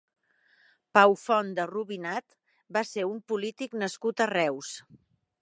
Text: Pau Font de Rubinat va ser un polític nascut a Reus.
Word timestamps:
Pau 0.97 1.11
Font 1.23 1.51
de 1.59 1.65
Rubinat 1.73 2.37
va 2.79 2.85
ser 2.93 3.05
un 3.11 3.21
polític 3.33 3.79
nascut 3.85 4.27
a 4.27 4.33
Reus. 4.35 4.73